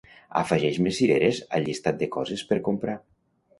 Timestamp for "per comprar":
2.53-2.99